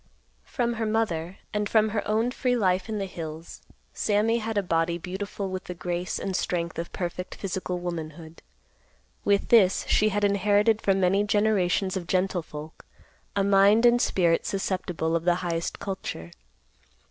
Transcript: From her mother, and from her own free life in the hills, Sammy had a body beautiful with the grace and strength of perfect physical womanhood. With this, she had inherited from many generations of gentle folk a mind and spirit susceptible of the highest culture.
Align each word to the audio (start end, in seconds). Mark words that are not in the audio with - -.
From 0.45 0.73
her 0.81 0.85
mother, 0.87 1.37
and 1.53 1.69
from 1.69 1.89
her 1.89 2.01
own 2.07 2.31
free 2.31 2.55
life 2.55 2.89
in 2.89 2.97
the 2.97 3.05
hills, 3.05 3.61
Sammy 3.93 4.39
had 4.39 4.57
a 4.57 4.63
body 4.63 4.97
beautiful 4.97 5.51
with 5.51 5.65
the 5.65 5.75
grace 5.75 6.17
and 6.17 6.35
strength 6.35 6.79
of 6.79 6.91
perfect 6.91 7.35
physical 7.35 7.77
womanhood. 7.77 8.41
With 9.23 9.49
this, 9.49 9.85
she 9.87 10.09
had 10.09 10.23
inherited 10.23 10.81
from 10.81 10.99
many 10.99 11.23
generations 11.23 11.95
of 11.95 12.07
gentle 12.07 12.41
folk 12.41 12.83
a 13.35 13.43
mind 13.43 13.85
and 13.85 14.01
spirit 14.01 14.43
susceptible 14.47 15.15
of 15.15 15.23
the 15.23 15.35
highest 15.45 15.77
culture. 15.77 16.31